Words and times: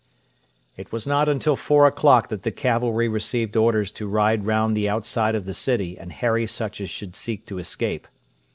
It 0.77 0.91
was 0.91 1.05
not 1.05 1.29
until 1.29 1.55
four 1.55 1.85
o'clock 1.85 2.29
that 2.29 2.41
the 2.41 2.49
cavalry 2.51 3.07
received 3.07 3.55
orders 3.55 3.91
to 3.91 4.07
ride 4.07 4.47
round 4.47 4.75
the 4.75 4.89
outside 4.89 5.35
of 5.35 5.45
the 5.45 5.53
city 5.53 5.95
and 5.95 6.11
harry 6.11 6.47
such 6.47 6.81
as 6.81 6.89
should 6.89 7.15
seek 7.15 7.45
to 7.45 7.59
escape. 7.59 8.07